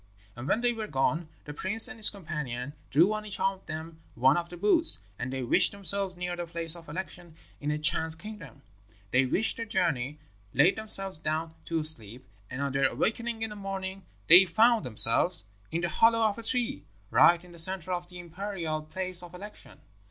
[0.35, 3.99] "And when they were gone, the prince and his companion drew on each of them
[4.15, 7.77] one of the boots, and they wished themselves near the place of election in a
[7.77, 8.63] Chan's kingdom.
[9.11, 10.17] They wished their journey,
[10.55, 15.45] laid themselves down to sleep, and on their awaking in the morning they found themselves
[15.71, 16.81] in the hollow of a tree,
[17.11, 19.81] right in the centre of the imperial place of election.